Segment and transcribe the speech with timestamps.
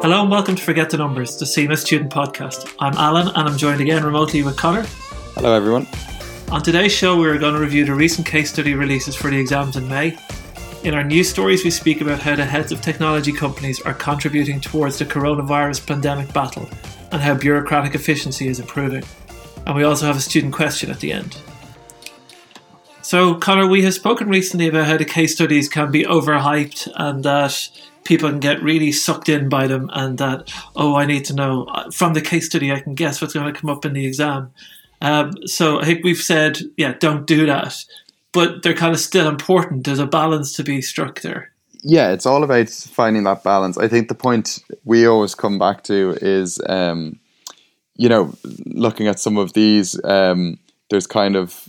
[0.00, 2.74] Hello and welcome to Forget the Numbers, the CIMA Student Podcast.
[2.78, 4.82] I'm Alan and I'm joined again remotely with Connor.
[5.34, 5.86] Hello, everyone.
[6.50, 9.76] On today's show, we're going to review the recent case study releases for the exams
[9.76, 10.18] in May.
[10.84, 14.60] In our news stories, we speak about how the heads of technology companies are contributing
[14.60, 16.68] towards the coronavirus pandemic battle
[17.10, 19.04] and how bureaucratic efficiency is improving.
[19.66, 21.40] And we also have a student question at the end.
[23.08, 27.24] So, Connor, we have spoken recently about how the case studies can be overhyped and
[27.24, 27.70] that
[28.04, 31.66] people can get really sucked in by them, and that, oh, I need to know
[31.90, 34.50] from the case study, I can guess what's going to come up in the exam.
[35.00, 37.82] Um, so, I think we've said, yeah, don't do that.
[38.32, 39.86] But they're kind of still important.
[39.86, 41.50] There's a balance to be struck there.
[41.82, 43.78] Yeah, it's all about finding that balance.
[43.78, 47.18] I think the point we always come back to is, um,
[47.94, 48.34] you know,
[48.66, 49.98] looking at some of these.
[50.04, 50.58] Um,
[50.90, 51.68] there's kind of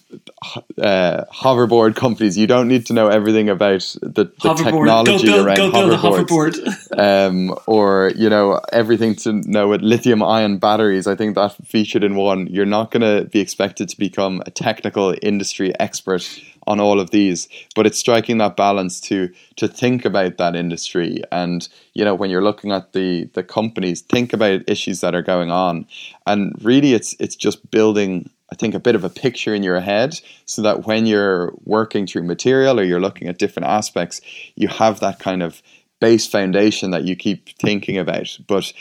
[0.81, 2.37] uh, hoverboard companies.
[2.37, 6.59] You don't need to know everything about the, the technology go build, around go hoverboards,
[6.59, 6.99] hoverboard.
[7.27, 11.05] um, or you know everything to know with lithium-ion batteries.
[11.05, 12.47] I think that featured in one.
[12.47, 17.09] You're not going to be expected to become a technical industry expert on all of
[17.09, 22.15] these, but it's striking that balance to to think about that industry and you know
[22.15, 25.85] when you're looking at the the companies, think about issues that are going on,
[26.25, 29.79] and really it's it's just building I think, a bit of a picture in your
[29.79, 34.21] head so that when you're working through material or you're looking at different aspects,
[34.55, 35.61] you have that kind of
[35.99, 38.37] base foundation that you keep thinking about.
[38.47, 38.73] But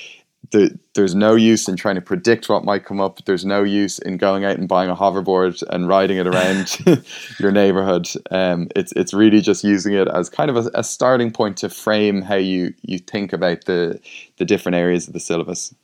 [0.51, 3.25] the, there's no use in trying to predict what might come up.
[3.25, 6.79] There's no use in going out and buying a hoverboard and riding it around
[7.39, 8.09] your neighborhood.
[8.31, 11.69] Um, it's it's really just using it as kind of a, a starting point to
[11.69, 14.01] frame how you you think about the
[14.39, 15.75] the different areas of the syllabus.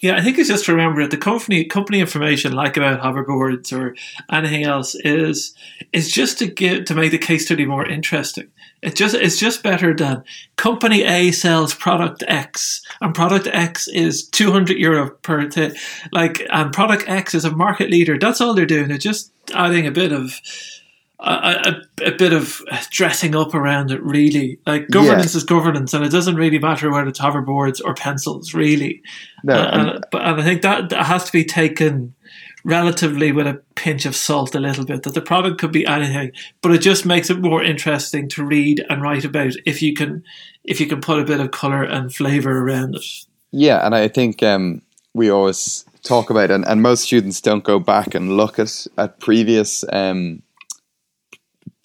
[0.00, 3.70] Yeah, I think it's just to remember that the company company information, like about hoverboards
[3.78, 3.94] or
[4.32, 5.54] anything else, is
[5.92, 8.48] is just to get to make the case study more interesting.
[8.82, 10.24] It just it's just better than
[10.56, 15.76] company A sells product X and product X is two hundred euro per t-
[16.12, 18.18] like and product X is a market leader.
[18.18, 18.88] That's all they're doing.
[18.88, 20.32] They're just adding a bit of
[21.22, 24.58] a, a, a, bit of dressing up around it, really.
[24.66, 25.38] Like governance yeah.
[25.38, 29.02] is governance, and it doesn't really matter whether it's hoverboards or pencils, really.
[29.44, 32.14] No, uh, and, but and I think that, that has to be taken
[32.64, 35.02] relatively with a pinch of salt, a little bit.
[35.02, 36.32] That the product could be anything,
[36.62, 40.24] but it just makes it more interesting to read and write about if you can
[40.64, 43.04] if you can put a bit of color and flavor around it.
[43.50, 44.80] Yeah, and I think um,
[45.12, 49.20] we always talk about, and, and most students don't go back and look at at
[49.20, 49.84] previous.
[49.92, 50.42] Um,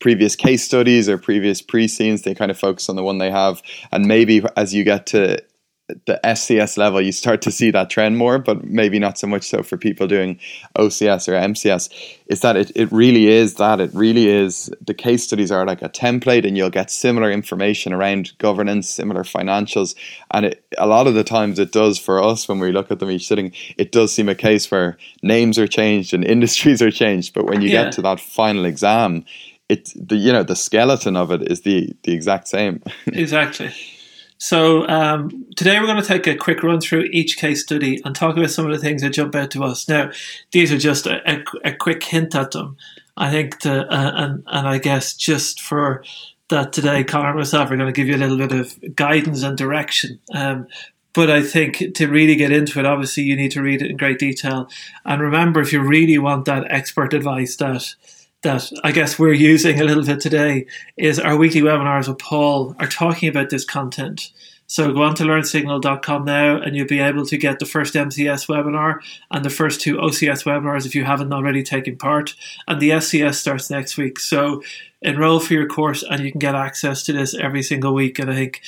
[0.06, 3.64] previous case studies or previous pre-seens they kind of focus on the one they have
[3.92, 5.42] and maybe as you get to
[5.88, 9.44] the SCS level, you start to see that trend more, but maybe not so much
[9.44, 10.40] so for people doing
[10.76, 11.90] OCS or MCS.
[12.26, 15.84] Is that it, it really is that it really is the case studies are like
[15.84, 19.96] a template, and you'll get similar information around governance, similar financials,
[20.32, 23.00] and it, a lot of the times it does for us when we look at
[23.00, 23.52] them each sitting.
[23.78, 27.62] It does seem a case where names are changed and industries are changed, but when
[27.62, 27.84] you yeah.
[27.84, 29.24] get to that final exam,
[29.70, 32.84] it's the you know the skeleton of it is the the exact same.
[33.08, 33.72] exactly.
[34.38, 38.14] So um, today we're going to take a quick run through each case study and
[38.14, 39.88] talk about some of the things that jump out to us.
[39.88, 40.12] Now,
[40.52, 42.76] these are just a, a, a quick hint at them.
[43.18, 46.04] I think, uh, and and I guess just for
[46.50, 49.42] that today, Connor and myself are going to give you a little bit of guidance
[49.42, 50.20] and direction.
[50.34, 50.68] Um,
[51.14, 53.96] but I think to really get into it, obviously you need to read it in
[53.96, 54.70] great detail.
[55.06, 57.96] And remember, if you really want that expert advice that
[58.46, 60.68] that I guess we're using a little bit today
[60.98, 64.32] is our weekly webinars with Paul are talking about this content.
[64.68, 68.48] So go on to learnsignal.com now and you'll be able to get the first MCS
[68.48, 69.00] webinar
[69.32, 72.36] and the first two OCS webinars if you haven't already taken part.
[72.68, 74.20] And the SCS starts next week.
[74.20, 74.64] So
[75.02, 78.20] enroll for your course and you can get access to this every single week.
[78.20, 78.62] And I think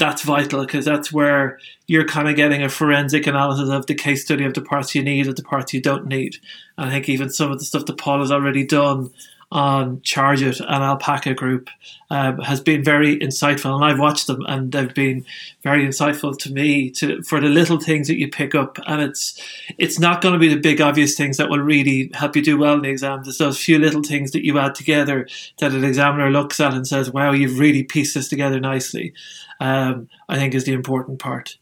[0.00, 4.24] that's vital because that's where you're kind of getting a forensic analysis of the case
[4.24, 6.36] study of the parts you need and the parts you don't need.
[6.76, 9.10] And I think even some of the stuff that Paul has already done
[9.52, 11.70] on Chargeit and Alpaca Group
[12.10, 15.24] um, has been very insightful, and I've watched them, and they've been
[15.62, 18.78] very insightful to me to for the little things that you pick up.
[18.86, 19.40] And it's
[19.78, 22.58] it's not going to be the big obvious things that will really help you do
[22.58, 23.26] well in the exams.
[23.26, 25.26] It's those few little things that you add together
[25.58, 29.12] that an examiner looks at and says, "Wow, you've really pieced this together nicely."
[29.58, 31.56] Um, I think is the important part.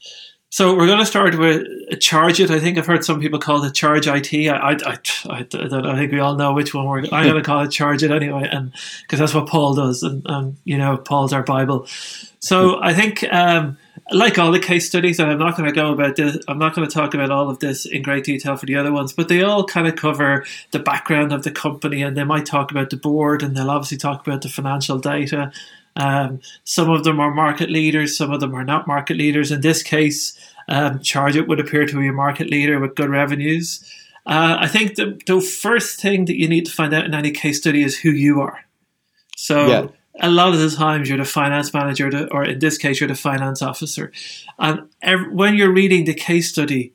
[0.50, 2.50] So we're going to start with charge it.
[2.50, 4.32] I think I've heard some people call it Charge IT.
[4.48, 4.98] I, I, I,
[5.28, 7.00] I, I think we all know which one we're.
[7.00, 8.72] I'm going to call it charge it anyway, and
[9.02, 11.86] because that's what Paul does, and, and you know Paul's our Bible.
[12.40, 13.76] So I think, um,
[14.10, 16.38] like all the case studies, and I'm not going to go about this.
[16.48, 18.92] I'm not going to talk about all of this in great detail for the other
[18.92, 22.46] ones, but they all kind of cover the background of the company, and they might
[22.46, 25.52] talk about the board, and they'll obviously talk about the financial data
[25.98, 29.50] Um, some of them are market leaders, some of them are not market leaders.
[29.50, 33.84] In this case, um, Chargeit would appear to be a market leader with good revenues.
[34.24, 37.32] Uh, I think the, the first thing that you need to find out in any
[37.32, 38.64] case study is who you are.
[39.36, 39.86] So yeah.
[40.20, 43.14] a lot of the times you're the finance manager, or in this case, you're the
[43.14, 44.12] finance officer.
[44.58, 44.88] And
[45.32, 46.92] when you're reading the case study,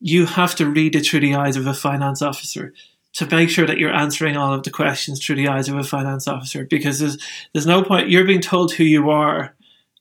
[0.00, 2.74] you have to read it through the eyes of a finance officer
[3.14, 5.84] to make sure that you're answering all of the questions through the eyes of a
[5.84, 7.18] finance officer because there's
[7.52, 9.54] there's no point you're being told who you are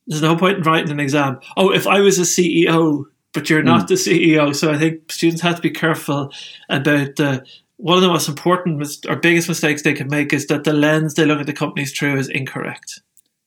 [0.07, 3.03] there's no point in writing an exam oh if i was a ceo
[3.33, 3.87] but you're not mm.
[3.87, 6.31] the ceo so i think students have to be careful
[6.69, 7.45] about the
[7.77, 11.15] one of the most important or biggest mistakes they can make is that the lens
[11.15, 13.01] they look at the companies through is incorrect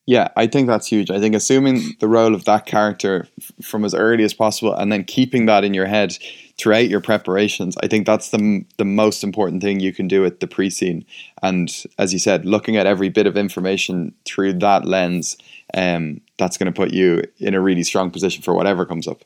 [0.06, 1.10] yeah, I think that's huge.
[1.10, 3.26] I think assuming the role of that character
[3.62, 6.19] from as early as possible and then keeping that in your head
[6.59, 10.41] throughout your preparations, I think that's the the most important thing you can do at
[10.41, 11.05] the pre-seen.
[11.43, 15.37] And as you said, looking at every bit of information through that lens,
[15.75, 19.25] um, that's going to put you in a really strong position for whatever comes up.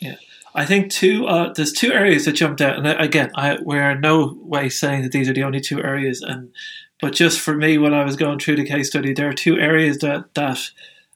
[0.00, 0.16] Yeah.
[0.54, 1.26] I think two.
[1.26, 5.02] Uh, there's two areas that jumped out, and again, I, we're in no way saying
[5.02, 6.22] that these are the only two areas.
[6.22, 6.50] And
[6.98, 9.58] but just for me, when I was going through the case study, there are two
[9.58, 10.70] areas that that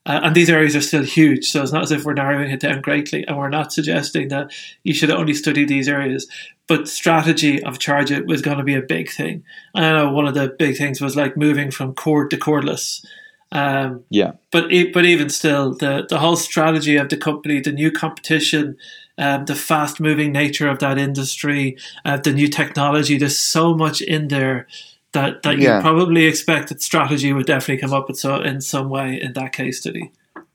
[0.06, 2.60] uh, and these areas are still huge, so it's not as if we're narrowing it
[2.60, 4.50] down greatly, and we're not suggesting that
[4.82, 6.26] you should only study these areas.
[6.66, 9.44] But strategy of Chargeit was going to be a big thing.
[9.74, 13.04] And I know one of the big things was like moving from cord to cordless.
[13.52, 14.32] Um, yeah.
[14.52, 18.78] But but even still, the the whole strategy of the company, the new competition,
[19.18, 23.18] um, the fast moving nature of that industry, uh, the new technology.
[23.18, 24.66] There's so much in there
[25.12, 25.76] that that yeah.
[25.76, 29.32] you probably expect that strategy would definitely come up with so in some way in
[29.34, 30.12] that case study.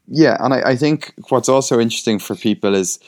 [0.07, 2.99] Yeah, and I, I think what's also interesting for people is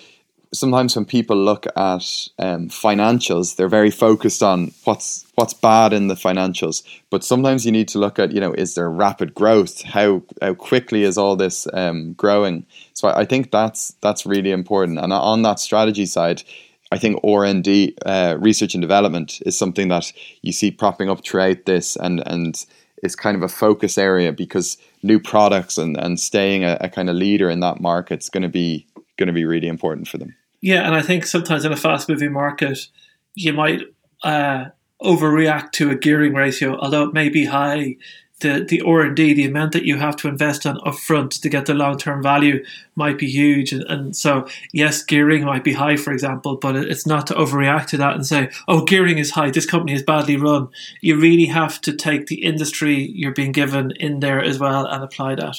[0.54, 6.08] sometimes when people look at um, financials, they're very focused on what's what's bad in
[6.08, 6.84] the financials.
[7.10, 9.84] But sometimes you need to look at you know is there rapid growth?
[9.84, 12.66] How how quickly is all this um, growing?
[12.94, 15.00] So I, I think that's that's really important.
[15.00, 16.44] And on that strategy side,
[16.92, 20.12] I think R and D, uh, research and development, is something that
[20.42, 22.66] you see propping up throughout this, and and
[23.04, 27.10] is kind of a focus area because new products and and staying a, a kind
[27.10, 28.88] of leader in that market is going to be
[29.18, 30.36] going to be really important for them.
[30.62, 32.88] Yeah, and I think sometimes in a fast moving market,
[33.36, 33.82] you might
[34.24, 34.66] uh,
[35.02, 37.98] overreact to a gearing ratio, although it may be high
[38.40, 41.50] the the R and D, the amount that you have to invest on upfront to
[41.50, 42.64] get the long term value
[42.96, 47.08] might be huge, and, and, so yes, gearing might be high, for example, but it's
[47.08, 50.38] not to overreact to that and say, oh, gearing is high, this company is badly
[50.38, 50.70] run.
[51.02, 55.04] You really have to take the industry you're being given in there as well and
[55.04, 55.58] apply that.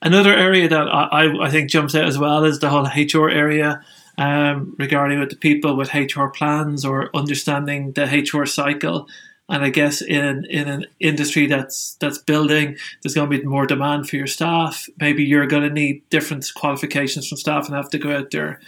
[0.00, 3.84] Another area that I, I think jumps out as well is the whole HR area.
[4.18, 9.08] Um, regarding with the people with HR plans or understanding the HR cycle
[9.48, 13.66] and I guess in in an industry that's that's building, there's going to be more
[13.66, 14.88] demand for your staff.
[14.98, 18.60] Maybe you're going to need different qualifications from staff and have to go out there.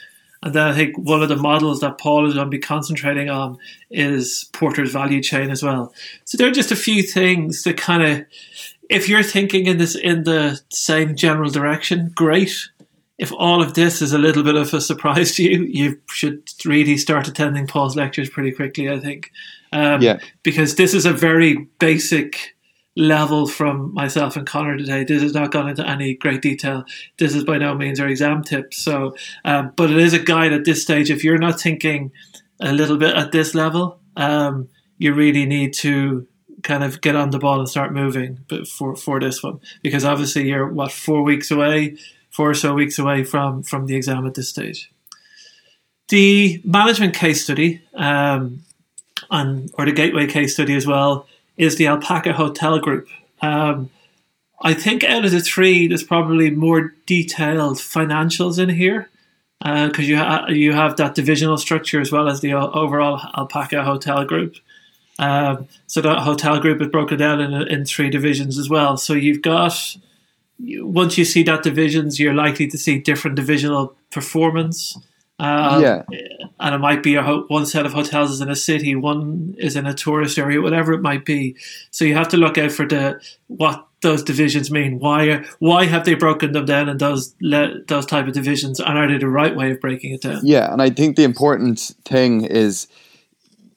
[0.43, 3.29] And then I think one of the models that Paul is going to be concentrating
[3.29, 3.59] on
[3.91, 5.93] is Porter's value chain as well.
[6.25, 8.27] So there are just a few things that kind of,
[8.89, 12.69] if you're thinking in this in the same general direction, great.
[13.19, 16.49] If all of this is a little bit of a surprise to you, you should
[16.65, 18.89] really start attending Paul's lectures pretty quickly.
[18.89, 19.31] I think
[19.73, 20.19] um, yeah.
[20.43, 22.57] Because this is a very basic
[22.97, 25.05] level from myself and Connor today.
[25.05, 26.85] This has not gone into any great detail.
[27.19, 28.83] This is by no means our exam tips.
[28.83, 29.15] So,
[29.45, 31.11] um, but it is a guide at this stage.
[31.11, 32.11] If you're not thinking
[32.61, 36.27] a little bit at this level, um, you really need to
[36.65, 40.49] kind of get on the ball and start moving for for this one because obviously
[40.49, 41.97] you're what four weeks away,
[42.39, 44.93] four or so weeks away from from the exam at this stage.
[46.07, 47.83] The management case study.
[47.95, 48.61] Um,
[49.29, 51.27] and or the Gateway case study as well
[51.57, 53.09] is the Alpaca Hotel Group.
[53.43, 53.91] Um,
[54.63, 59.11] I think out of the three, there's probably more detailed financials in here
[59.59, 63.83] because uh, you ha- you have that divisional structure as well as the overall Alpaca
[63.83, 64.55] Hotel Group.
[65.19, 68.97] Um, so that hotel group is broken down in, in three divisions as well.
[68.97, 69.97] So you've got
[70.59, 74.99] once you see that divisions, you're likely to see different divisional performance.
[75.41, 76.03] Um, yeah,
[76.59, 79.55] and it might be a ho- one set of hotels is in a city, one
[79.57, 81.57] is in a tourist area, whatever it might be.
[81.93, 84.99] So you have to look out for the what those divisions mean.
[84.99, 88.99] Why why have they broken them down in those le- those type of divisions, and
[88.99, 90.41] are they the right way of breaking it down?
[90.43, 92.89] Yeah, and I think the important thing is.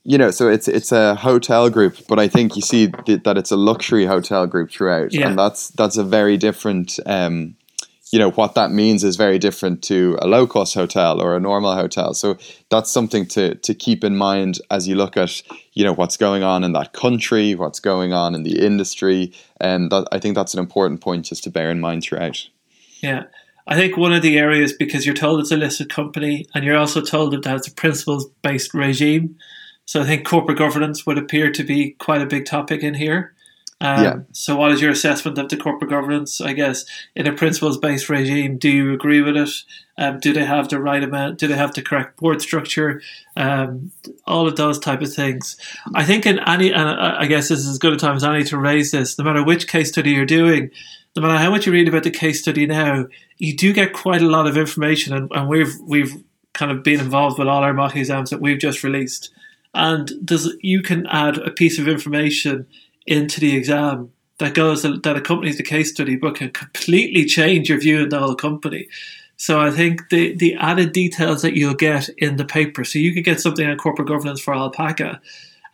[0.03, 3.38] You know, so it's it's a hotel group, but I think you see th- that
[3.38, 5.27] it's a luxury hotel group throughout, yeah.
[5.27, 7.55] and that's that's a very different um,
[8.12, 11.39] you know what that means is very different to a low cost hotel or a
[11.39, 12.13] normal hotel.
[12.13, 12.38] So
[12.70, 15.41] that's something to to keep in mind as you look at
[15.74, 19.91] you know what's going on in that country, what's going on in the industry, and
[19.91, 22.48] that, I think that's an important point just to bear in mind throughout.
[23.01, 23.24] Yeah.
[23.67, 26.77] I think one of the areas because you're told it's a listed company and you're
[26.77, 29.38] also told that it's a principles based regime.
[29.91, 33.33] So I think corporate governance would appear to be quite a big topic in here.
[33.81, 34.15] Um, yeah.
[34.31, 36.39] So, what is your assessment of the corporate governance?
[36.39, 39.50] I guess in a principles-based regime, do you agree with it?
[39.98, 41.39] Um, do they have the right amount?
[41.39, 43.01] Do they have the correct board structure?
[43.36, 43.91] Um,
[44.25, 45.57] all of those type of things.
[45.93, 48.45] I think in any, and I guess this is as good a time as any
[48.45, 49.19] to raise this.
[49.19, 50.71] No matter which case study you're doing,
[51.17, 53.07] no matter how much you read about the case study now,
[53.39, 56.15] you do get quite a lot of information, and, and we've we've
[56.53, 59.31] kind of been involved with all our mock exams that we've just released.
[59.74, 60.12] And
[60.62, 62.68] you can add a piece of information
[63.08, 67.80] into the exam that goes that accompanies the case study but can completely change your
[67.80, 68.88] view of the whole company.
[69.38, 72.84] So I think the the added details that you'll get in the paper.
[72.84, 75.22] So you could get something on corporate governance for Alpaca.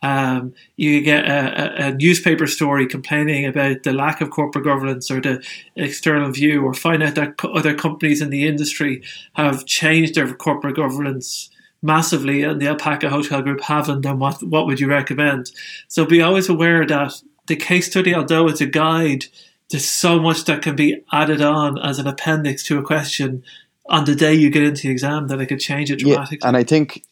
[0.00, 5.20] Um, you get a, a, newspaper story complaining about the lack of corporate governance or
[5.20, 9.02] the external view, or find out that other companies in the industry
[9.32, 11.50] have changed their corporate governance
[11.82, 15.50] massively and the Alpaca Hotel Group haven't, then what, what would you recommend?
[15.88, 17.12] So be always aware that
[17.46, 19.26] the case study, although it's a guide,
[19.70, 23.44] there's so much that can be added on as an appendix to a question
[23.88, 26.38] on the day you get into the exam that it could change it dramatically.
[26.42, 27.04] Yeah, and I think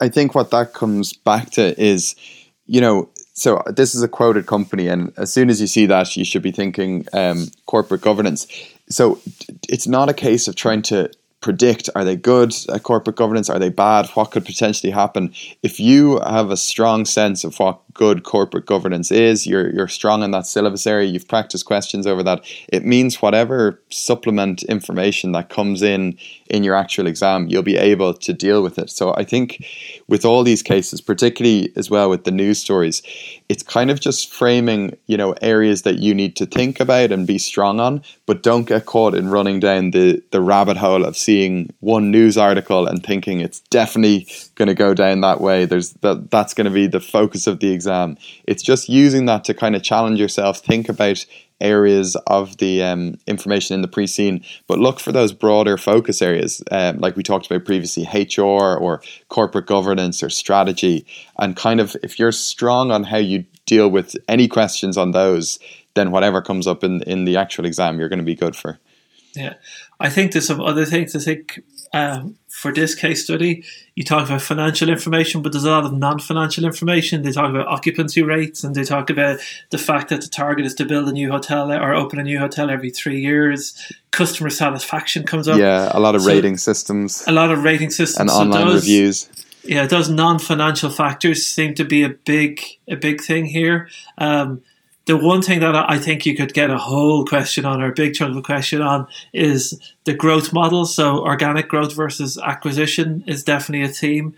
[0.00, 2.16] I think what that comes back to is,
[2.66, 6.16] you know, so this is a quoted company, and as soon as you see that,
[6.16, 8.46] you should be thinking um, corporate governance.
[8.88, 9.20] So
[9.68, 11.10] it's not a case of trying to
[11.46, 13.48] predict are they good at corporate governance?
[13.48, 14.08] Are they bad?
[14.14, 15.32] What could potentially happen?
[15.62, 20.22] If you have a strong sense of what good corporate governance is you're you're strong
[20.22, 25.48] in that syllabus area you've practiced questions over that it means whatever supplement information that
[25.48, 26.16] comes in
[26.50, 28.90] in your actual exam you'll be able to deal with it.
[28.90, 29.64] So i think
[30.08, 33.02] with all these cases particularly as well with the news stories
[33.48, 37.26] it's kind of just framing you know areas that you need to think about and
[37.26, 41.16] be strong on but don't get caught in running down the the rabbit hole of
[41.16, 45.64] seeing one news article and thinking it's definitely going to go down that way.
[45.64, 48.18] There's that that's going to be the focus of the exam.
[48.44, 51.24] It's just using that to kind of challenge yourself, think about
[51.60, 56.62] areas of the um, information in the pre-seen, but look for those broader focus areas,
[56.70, 58.42] um, like we talked about previously, HR
[58.76, 61.06] or corporate governance or strategy,
[61.38, 65.58] and kind of if you're strong on how you deal with any questions on those,
[65.94, 68.78] then whatever comes up in in the actual exam, you're going to be good for.
[69.34, 69.54] Yeah,
[70.00, 71.14] I think there's some other things.
[71.14, 71.62] I think
[71.92, 73.64] um, for this case study,
[73.94, 77.22] you talk about financial information, but there's a lot of non-financial information.
[77.22, 79.38] They talk about occupancy rates, and they talk about
[79.70, 82.38] the fact that the target is to build a new hotel or open a new
[82.38, 83.92] hotel every three years.
[84.10, 85.58] Customer satisfaction comes up.
[85.58, 87.22] Yeah, a lot of so rating systems.
[87.26, 89.28] A lot of rating systems and so online those, reviews.
[89.64, 93.88] Yeah, those non-financial factors seem to be a big a big thing here.
[94.18, 94.62] Um,
[95.06, 97.94] the one thing that I think you could get a whole question on or a
[97.94, 100.84] big chunk of a question on is the growth model.
[100.84, 104.34] So organic growth versus acquisition is definitely a theme.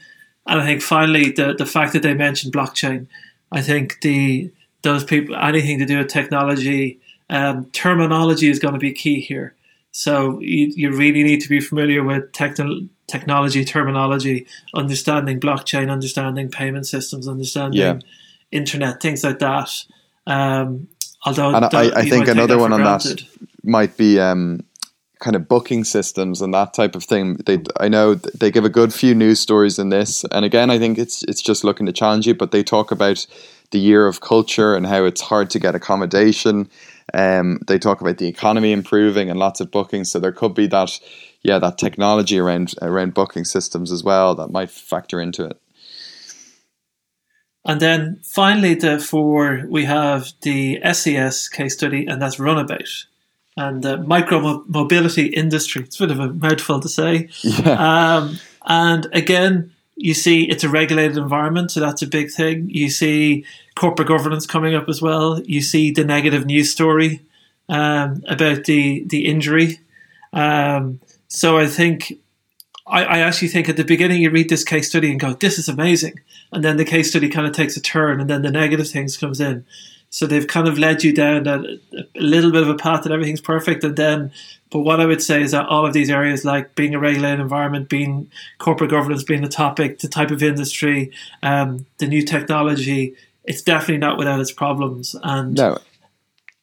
[0.46, 3.06] And I think finally the, the fact that they mentioned blockchain,
[3.50, 8.80] I think the those people anything to do with technology, um, terminology is going to
[8.80, 9.54] be key here.
[9.90, 16.50] So you, you really need to be familiar with techno- technology terminology, understanding blockchain, understanding
[16.50, 17.98] payment systems, understanding yeah.
[18.52, 19.70] internet, things like that.
[20.28, 20.88] Um,
[21.24, 23.20] although, and I, I think another one on granted.
[23.20, 24.60] that might be um,
[25.20, 27.36] kind of booking systems and that type of thing.
[27.46, 30.78] They, I know they give a good few news stories in this, and again, I
[30.78, 32.34] think it's it's just looking to challenge you.
[32.34, 33.26] But they talk about
[33.70, 36.68] the year of culture and how it's hard to get accommodation.
[37.14, 40.10] Um, they talk about the economy improving and lots of bookings.
[40.10, 41.00] So there could be that,
[41.42, 45.58] yeah, that technology around around booking systems as well that might factor into it.
[47.68, 53.04] And then finally, the four, we have the SCS case study, and that's Runabout.
[53.58, 55.82] And the micro mobility industry.
[55.82, 57.28] It's a bit of a mouthful to say.
[57.42, 58.16] Yeah.
[58.16, 62.70] Um, and again, you see it's a regulated environment, so that's a big thing.
[62.70, 63.44] You see
[63.74, 65.42] corporate governance coming up as well.
[65.42, 67.20] You see the negative news story
[67.68, 69.80] um, about the the injury.
[70.32, 72.14] Um, so I think
[72.88, 75.58] I, I, actually think at the beginning you read this case study and go, "This
[75.58, 76.20] is amazing,"
[76.52, 79.16] and then the case study kind of takes a turn, and then the negative things
[79.16, 79.64] comes in.
[80.10, 81.62] So they've kind of led you down a,
[82.16, 84.32] little bit of a path that everything's perfect, and then.
[84.70, 87.40] But what I would say is that all of these areas, like being a regulated
[87.40, 91.10] environment, being corporate governance, being the topic, the type of industry,
[91.42, 93.14] um, the new technology,
[93.44, 95.16] it's definitely not without its problems.
[95.22, 95.78] And no,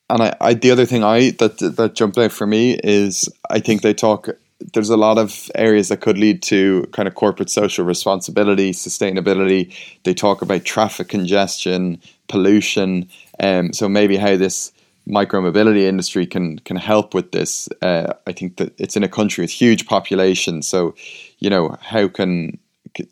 [0.10, 3.60] and I, I, the other thing I that that jumped out for me is I
[3.60, 4.30] think they talk.
[4.60, 9.74] There's a lot of areas that could lead to kind of corporate social responsibility, sustainability.
[10.04, 13.10] They talk about traffic congestion, pollution,
[13.40, 14.72] um, so maybe how this
[15.08, 17.70] micromobility industry can can help with this.
[17.82, 20.96] Uh, I think that it's in a country with huge population, so
[21.40, 22.58] you know how can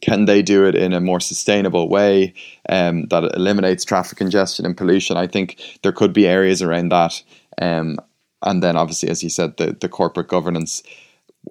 [0.01, 2.33] can they do it in a more sustainable way
[2.69, 5.17] um, that eliminates traffic congestion and pollution?
[5.17, 7.21] I think there could be areas around that,
[7.61, 7.97] um,
[8.41, 10.83] and then obviously, as you said, the the corporate governance.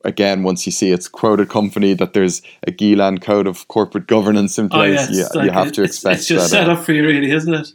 [0.04, 4.58] Again, once you see it's quoted company that there's a Gielan code of corporate governance
[4.58, 6.20] in place, oh, yeah, you, like, you, have to expect.
[6.20, 7.72] It's just that, set uh, up for you, really, isn't it?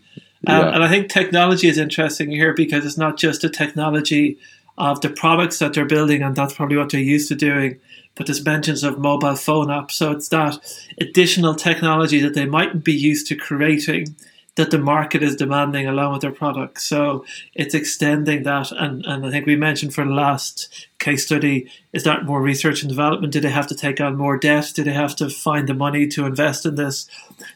[0.47, 0.75] Um, yeah.
[0.75, 4.37] And I think technology is interesting here because it's not just a technology
[4.77, 7.79] of the products that they're building, and that's probably what they're used to doing.
[8.15, 10.57] But there's mentions of mobile phone apps, so it's that
[10.99, 14.15] additional technology that they mightn't be used to creating
[14.55, 16.83] that the market is demanding along with their products.
[16.83, 21.69] So it's extending that, and, and I think we mentioned for the last case study
[21.93, 23.31] is that more research and development?
[23.31, 24.73] Do they have to take on more debt?
[24.75, 27.07] Do they have to find the money to invest in this?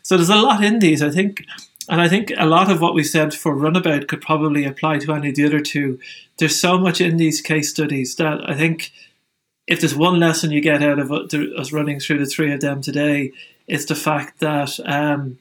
[0.04, 1.02] So there's a lot in these.
[1.04, 1.44] I think
[1.90, 5.14] and I think a lot of what we said for Runabout could probably apply to
[5.14, 6.00] any of the other two.
[6.38, 8.92] There's so much in these case studies that I think
[9.68, 12.82] if there's one lesson you get out of us running through the three of them
[12.82, 13.32] today,
[13.68, 15.38] it's the fact that um,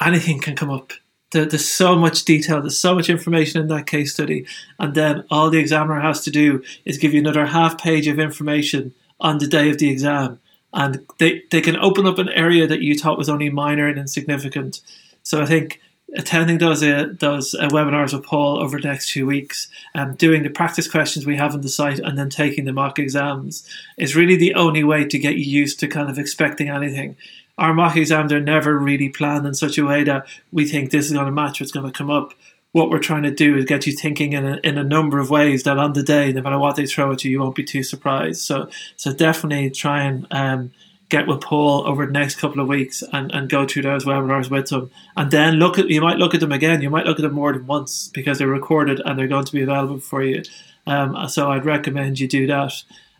[0.00, 0.92] anything can come up.
[1.34, 4.46] There's so much detail, there's so much information in that case study,
[4.78, 8.18] and then all the examiner has to do is give you another half page of
[8.18, 10.38] information on the day of the exam,
[10.72, 13.98] and they, they can open up an area that you thought was only minor and
[13.98, 14.80] insignificant
[15.24, 15.80] so I think
[16.16, 20.44] attending those uh, those uh, webinars with Paul over the next two weeks, um, doing
[20.44, 24.14] the practice questions we have on the site, and then taking the mock exams is
[24.14, 27.16] really the only way to get you used to kind of expecting anything.
[27.58, 31.06] Our mock exams are never really planned in such a way that we think this
[31.06, 32.34] is going to match what's going to come up.
[32.72, 35.30] What we're trying to do is get you thinking in a, in a number of
[35.30, 37.62] ways that on the day, no matter what they throw at you, you won't be
[37.62, 38.40] too surprised.
[38.42, 40.72] So so definitely try and um,
[41.08, 44.50] get with Paul over the next couple of weeks and, and go through those webinars
[44.50, 44.90] with him.
[45.16, 46.82] And then look at you might look at them again.
[46.82, 49.52] You might look at them more than once because they're recorded and they're going to
[49.52, 50.42] be available for you.
[50.86, 52.72] Um, so I'd recommend you do that.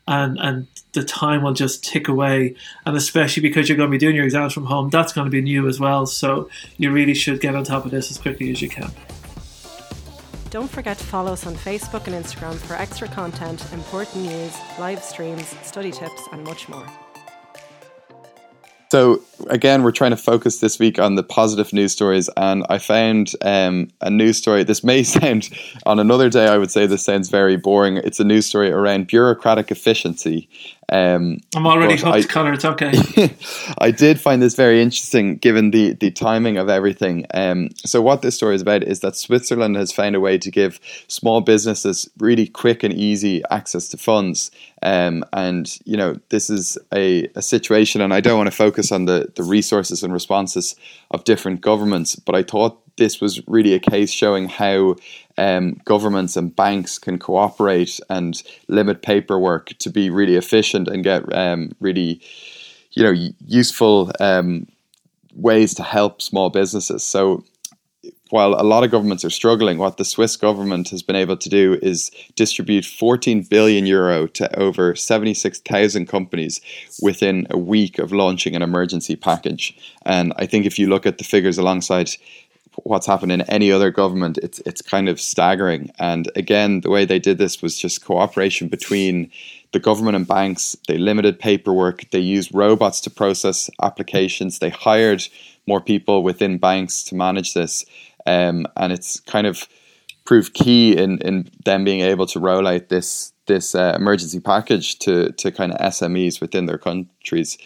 [0.07, 2.55] And and the time will just tick away.
[2.85, 5.31] And especially because you're going to be doing your exams from home, that's going to
[5.31, 6.07] be new as well.
[6.07, 8.91] So you really should get on top of this as quickly as you can.
[10.51, 15.03] Don't forget to follow us on Facebook and Instagram for extra content, important news, live
[15.03, 16.87] streams, study tips, and much more.
[18.95, 22.79] So again, we're trying to focus this week on the positive news stories, and I
[22.79, 24.63] found um, a news story.
[24.63, 25.51] This may sound
[25.85, 27.97] on another day, I would say this sounds very boring.
[27.97, 30.49] It's a news story around bureaucratic efficiency.
[30.91, 32.53] Um, I'm already hooked, I, Connor.
[32.53, 32.93] It's okay.
[33.79, 37.27] I did find this very interesting, given the the timing of everything.
[37.33, 40.51] Um, so what this story is about is that Switzerland has found a way to
[40.51, 44.51] give small businesses really quick and easy access to funds.
[44.83, 48.93] Um, and you know this is a, a situation, and I don't want to focus
[48.93, 50.77] on the the resources and responses
[51.11, 54.97] of different governments, but I thought this was really a case showing how
[55.37, 61.23] um, governments and banks can cooperate and limit paperwork to be really efficient and get
[61.37, 62.21] um, really,
[62.93, 63.15] you know,
[63.47, 64.67] useful um,
[65.35, 67.03] ways to help small businesses.
[67.03, 67.45] So
[68.31, 71.49] while a lot of governments are struggling, what the Swiss government has been able to
[71.49, 76.61] do is distribute 14 billion euro to over 76,000 companies
[77.01, 79.77] within a week of launching an emergency package.
[80.05, 82.11] And I think if you look at the figures alongside
[82.83, 85.91] what's happened in any other government, it's it's kind of staggering.
[85.99, 89.31] And again, the way they did this was just cooperation between
[89.73, 90.77] the government and banks.
[90.89, 92.11] They limited paperwork.
[92.11, 94.59] They used robots to process applications.
[94.59, 95.27] They hired
[95.67, 97.85] more people within banks to manage this
[98.27, 99.69] um, and it's kind of
[100.25, 104.99] proved key in in them being able to roll out this this uh, emergency package
[105.01, 107.59] to to kind of SMEs within their countries.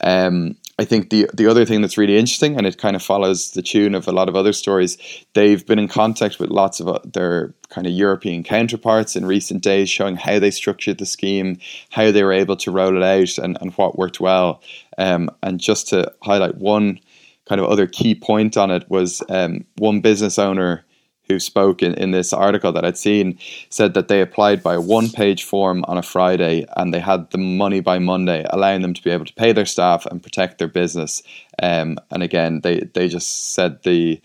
[0.00, 3.50] Um, I think the the other thing that's really interesting, and it kind of follows
[3.50, 4.96] the tune of a lot of other stories.
[5.34, 9.62] They've been in contact with lots of uh, their kind of European counterparts in recent
[9.62, 11.58] days, showing how they structured the scheme,
[11.90, 14.62] how they were able to roll it out, and, and what worked well.
[14.96, 17.00] Um, and just to highlight one
[17.48, 20.84] kind of other key point on it was um, one business owner
[21.28, 23.38] who spoke in, in this article that I'd seen
[23.70, 27.30] said that they applied by a one page form on a Friday and they had
[27.30, 30.58] the money by Monday, allowing them to be able to pay their staff and protect
[30.58, 31.22] their business.
[31.62, 34.20] Um, and again, they, they just said the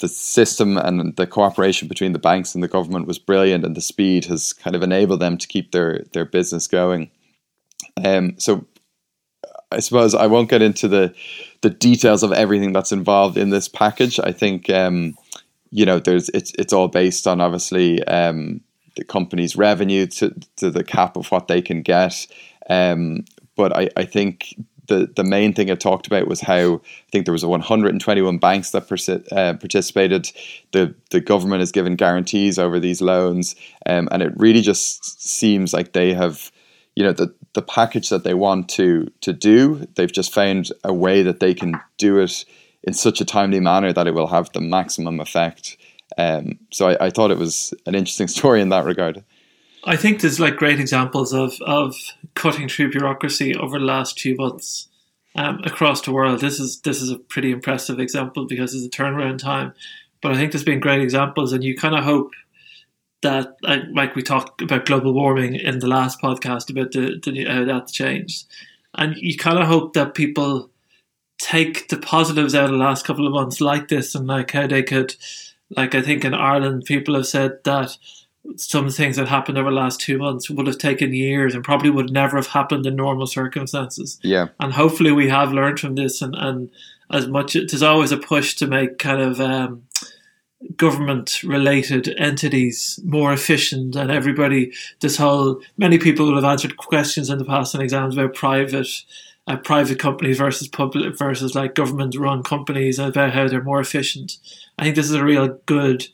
[0.00, 3.82] the system and the cooperation between the banks and the government was brilliant, and the
[3.82, 7.10] speed has kind of enabled them to keep their their business going.
[8.02, 8.66] Um, so
[9.70, 11.14] I suppose I won't get into the
[11.60, 14.18] the details of everything that's involved in this package.
[14.18, 15.14] I think um,
[15.70, 18.60] you know, there's it's it's all based on obviously um,
[18.96, 22.26] the company's revenue to to the cap of what they can get.
[22.68, 23.24] Um,
[23.56, 24.54] but I, I think
[24.90, 28.72] the, the main thing I talked about was how I think there was 121 banks
[28.72, 30.30] that persi- uh, participated.
[30.72, 33.54] The the government has given guarantees over these loans,
[33.86, 36.50] um, and it really just seems like they have,
[36.96, 39.86] you know, the the package that they want to to do.
[39.94, 42.44] They've just found a way that they can do it
[42.84, 45.76] in such a timely manner that it will have the maximum effect.
[46.16, 49.24] Um, so I, I thought it was an interesting story in that regard.
[49.84, 51.94] I think there's like great examples of of
[52.34, 54.88] cutting through bureaucracy over the last few months
[55.34, 56.40] um, across the world.
[56.40, 59.72] This is this is a pretty impressive example because it's a turnaround time.
[60.20, 62.32] But I think there's been great examples, and you kind of hope
[63.22, 63.56] that,
[63.92, 67.92] like, we talked about global warming in the last podcast about the, the how that's
[67.92, 68.46] changed,
[68.94, 70.69] and you kind of hope that people
[71.40, 74.66] take the positives out of the last couple of months, like this, and like how
[74.66, 75.16] they could,
[75.76, 77.96] like I think in Ireland, people have said that
[78.56, 81.90] some things that happened over the last two months would have taken years and probably
[81.90, 84.18] would never have happened in normal circumstances.
[84.22, 84.48] Yeah.
[84.58, 86.70] And hopefully we have learned from this and, and
[87.10, 89.82] as much there's always a push to make kind of um,
[90.76, 97.30] government related entities more efficient and everybody this whole many people will have answered questions
[97.30, 98.88] in the past in exams about private
[99.50, 104.38] uh, private companies versus public versus like government run companies about how they're more efficient.
[104.78, 106.06] I think this is a real good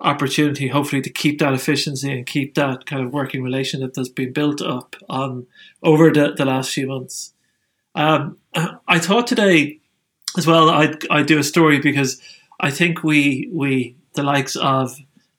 [0.00, 4.32] opportunity, hopefully, to keep that efficiency and keep that kind of working relationship that's been
[4.32, 5.46] built up on
[5.82, 7.34] over the, the last few months.
[7.94, 8.38] Um,
[8.88, 9.80] I thought today
[10.38, 12.20] as well I'd, I'd do a story because
[12.58, 14.96] I think we we the likes of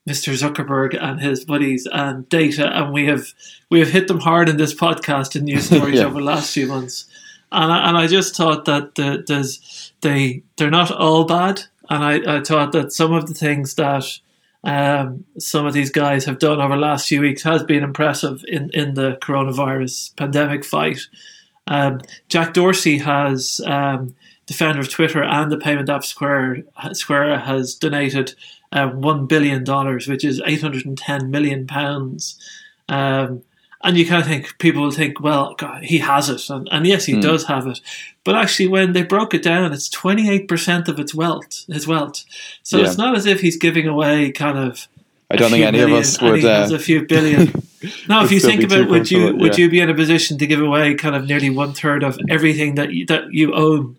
[0.08, 0.32] Mr.
[0.34, 3.32] Zuckerberg and his buddies and data, and we have
[3.70, 6.04] we have hit them hard in this podcast in news stories yeah.
[6.04, 7.06] over the last few months.
[7.52, 12.04] And I, and I just thought that the, there's they they're not all bad, and
[12.04, 14.04] I, I thought that some of the things that
[14.62, 18.44] um, some of these guys have done over the last few weeks has been impressive
[18.46, 21.00] in, in the coronavirus pandemic fight.
[21.66, 24.14] Um, Jack Dorsey has, um,
[24.46, 28.34] the founder of Twitter and the payment app Square, Square has donated
[28.72, 32.38] uh, $1 billion, which is 810 million pounds.
[32.88, 33.42] Um,
[33.82, 36.86] and you kind of think people will think, well, God, he has it, and, and
[36.86, 37.22] yes, he mm.
[37.22, 37.80] does have it.
[38.24, 41.86] But actually, when they broke it down, it's twenty eight percent of its wealth, his
[41.86, 42.24] wealth.
[42.62, 42.86] So yeah.
[42.86, 44.86] it's not as if he's giving away kind of.
[45.30, 46.44] I don't think any million, of us would.
[46.44, 47.52] Uh, a few billion.
[48.08, 50.60] now, if you think about, would you would you be in a position to give
[50.60, 53.96] away kind of nearly one third of everything that you, that you own?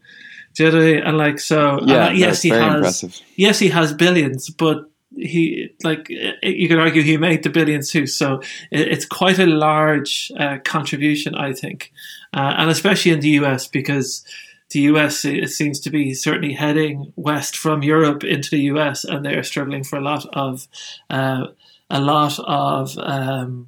[0.53, 1.03] Do you know I mean?
[1.03, 2.75] And like so, yeah, uh, yes, he has.
[2.75, 3.21] Impressive.
[3.35, 8.07] Yes, he has billions, but he like you could argue he made the billions too.
[8.07, 11.91] So it's quite a large uh, contribution, I think,
[12.33, 14.23] uh, and especially in the US because
[14.71, 19.25] the US it seems to be certainly heading west from Europe into the US, and
[19.25, 20.67] they're struggling for a lot of
[21.09, 21.47] uh,
[21.89, 23.67] a lot of um,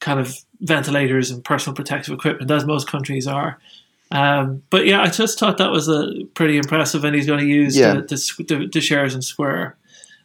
[0.00, 3.58] kind of ventilators and personal protective equipment, as most countries are.
[4.10, 7.46] Um, but yeah, I just thought that was a pretty impressive, and he's going to
[7.46, 7.94] use yeah.
[7.94, 9.76] the, the, the, shares in Square.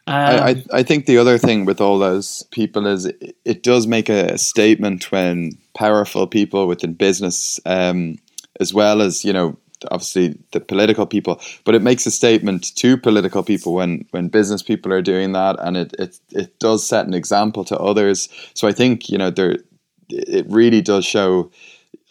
[0.09, 3.85] Um, I, I think the other thing with all those people is it, it does
[3.85, 8.17] make a statement when powerful people within business, um,
[8.59, 9.55] as well as you know,
[9.91, 14.63] obviously the political people, but it makes a statement to political people when when business
[14.63, 18.29] people are doing that, and it it it does set an example to others.
[18.55, 19.57] So I think you know there,
[20.09, 21.51] it really does show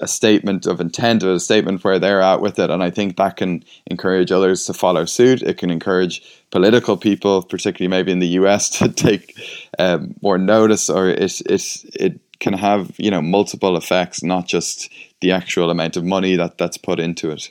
[0.00, 2.70] a statement of intent or a statement where they're at with it.
[2.70, 5.42] And I think that can encourage others to follow suit.
[5.42, 9.36] It can encourage political people, particularly maybe in the US, to take
[9.78, 14.92] um, more notice or it, it, it can have, you know, multiple effects, not just
[15.20, 17.50] the actual amount of money that, that's put into it.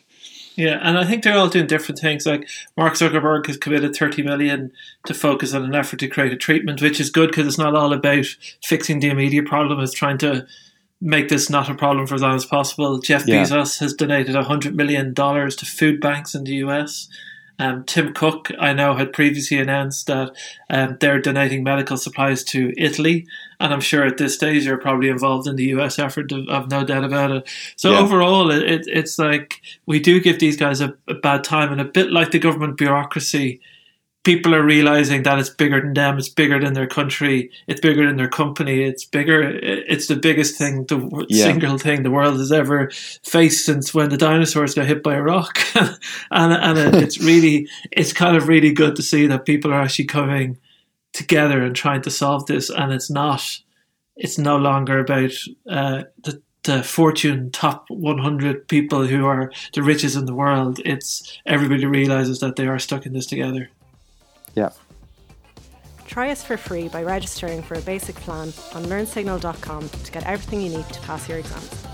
[0.56, 2.26] Yeah, and I think they're all doing different things.
[2.26, 4.72] Like Mark Zuckerberg has committed 30 million
[5.06, 7.76] to focus on an effort to create a treatment, which is good because it's not
[7.76, 8.26] all about
[8.64, 9.80] fixing the immediate problem.
[9.80, 10.48] It's trying to
[11.00, 13.00] make this not a problem for as long as possible.
[13.00, 13.44] Jeff yeah.
[13.44, 17.08] Bezos has donated $100 million to food banks in the US.
[17.60, 20.32] Um, Tim Cook, I know, had previously announced that
[20.70, 23.26] um, they're donating medical supplies to Italy,
[23.60, 26.32] and I'm sure at this stage you're probably involved in the US effort.
[26.52, 27.50] I've no doubt about it.
[27.76, 28.00] So yeah.
[28.00, 31.86] overall, it, it's like we do give these guys a, a bad time, and a
[31.86, 33.60] bit like the government bureaucracy
[34.28, 38.06] people are realizing that it's bigger than them, it's bigger than their country, it's bigger
[38.06, 41.46] than their company, it's bigger, it's the biggest thing, the yeah.
[41.46, 42.92] single thing the world has ever
[43.24, 45.60] faced since when the dinosaurs got hit by a rock.
[45.76, 50.04] and and it's really, it's kind of really good to see that people are actually
[50.04, 50.58] coming
[51.14, 53.62] together and trying to solve this, and it's not,
[54.18, 55.32] it's no longer about
[55.70, 61.40] uh, the the fortune top 100 people who are the richest in the world it's
[61.46, 63.70] everybody realizes that they are stuck in this together
[64.58, 64.72] yeah.
[66.08, 70.62] Try us for free by registering for a basic plan on learnsignal.com to get everything
[70.62, 71.86] you need to pass your exams.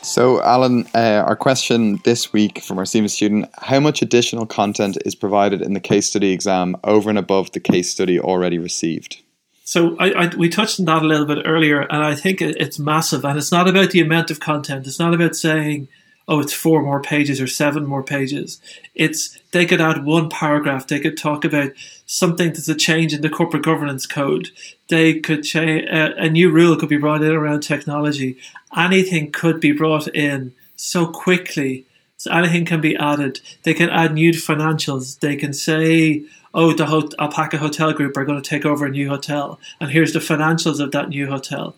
[0.00, 4.98] So, Alan, uh, our question this week from our CIMA student How much additional content
[5.04, 9.22] is provided in the case study exam over and above the case study already received?
[9.64, 12.80] So, I, I, we touched on that a little bit earlier, and I think it's
[12.80, 13.24] massive.
[13.24, 15.88] And it's not about the amount of content, it's not about saying,
[16.28, 18.60] oh, it's four more pages or seven more pages.
[18.94, 20.86] It's they could add one paragraph.
[20.86, 21.72] They could talk about
[22.06, 24.50] something that's a change in the corporate governance code.
[24.88, 28.38] They could change a, a new rule could be brought in around technology.
[28.76, 31.86] Anything could be brought in so quickly.
[32.16, 33.40] So anything can be added.
[33.64, 35.18] They can add new financials.
[35.18, 36.86] They can say, oh, the
[37.18, 40.80] Alpaca Hotel Group are going to take over a new hotel, and here's the financials
[40.80, 41.74] of that new hotel.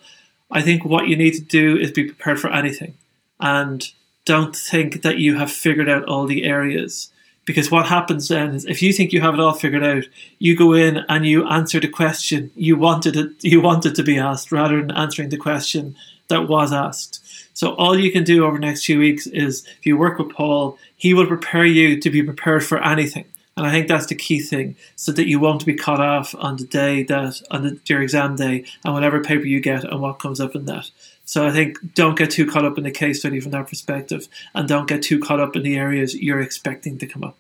[0.51, 2.95] I think what you need to do is be prepared for anything.
[3.41, 3.91] And
[4.25, 7.11] don't think that you have figured out all the areas.
[7.45, 10.05] Because what happens then is if you think you have it all figured out,
[10.39, 14.19] you go in and you answer the question you wanted it you wanted to be
[14.19, 15.95] asked rather than answering the question
[16.29, 17.21] that was asked.
[17.53, 20.35] So all you can do over the next few weeks is if you work with
[20.35, 23.27] Paul, he will prepare you to be prepared for anything.
[23.57, 26.57] And I think that's the key thing, so that you won't be caught off on
[26.57, 30.19] the day that on the, your exam day and whatever paper you get and what
[30.19, 30.91] comes up in that.
[31.25, 34.29] So I think don't get too caught up in the case study from that perspective,
[34.55, 37.39] and don't get too caught up in the areas you're expecting to come up.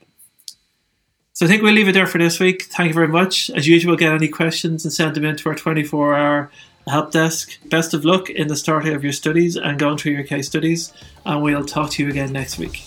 [1.34, 2.64] So I think we'll leave it there for this week.
[2.64, 3.50] Thank you very much.
[3.50, 6.50] As usual, get any questions and send them into our 24 hour
[6.86, 7.58] help desk.
[7.68, 10.92] Best of luck in the starting of your studies and going through your case studies,
[11.24, 12.82] and we'll talk to you again next week.